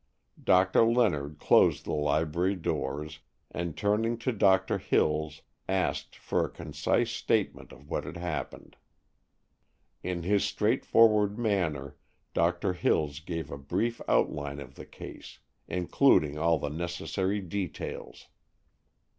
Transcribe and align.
Doctor 0.43 0.83
Leonard 0.83 1.37
closed 1.37 1.85
the 1.85 1.93
library 1.93 2.55
doors, 2.55 3.19
and, 3.51 3.77
turning 3.77 4.17
to 4.17 4.31
Doctor 4.31 4.79
Hills, 4.79 5.43
asked 5.69 6.15
for 6.15 6.43
a 6.43 6.49
concise 6.49 7.11
statement 7.11 7.71
of 7.71 7.87
what 7.87 8.05
had 8.05 8.17
happened. 8.17 8.77
In 10.01 10.23
his 10.23 10.43
straightforward 10.43 11.37
manner 11.37 11.97
Doctor 12.33 12.73
Hills 12.73 13.19
gave 13.19 13.49
him 13.49 13.53
a 13.53 13.57
brief 13.59 14.01
outline 14.07 14.59
of 14.59 14.73
the 14.73 14.87
case, 14.87 15.37
including 15.67 16.35
all 16.35 16.57
the 16.57 16.69
necessary 16.69 17.39
details. 17.39 18.27